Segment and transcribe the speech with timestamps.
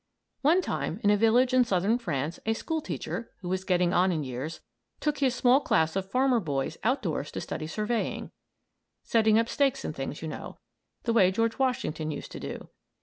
[0.41, 4.11] One time, in a village in southern France, a school teacher, who was getting on
[4.11, 4.59] in years,
[4.99, 8.31] took his small class of farmer boys outdoors to study surveying
[9.03, 10.57] setting up stakes and things, you know,
[11.03, 12.69] the way George Washington used to do.